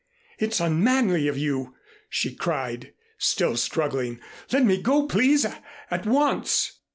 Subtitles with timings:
[0.39, 1.75] "It's unmanly of you,"
[2.09, 4.19] she cried, still struggling.
[4.51, 5.45] "Let me go, please,
[5.91, 6.79] at once."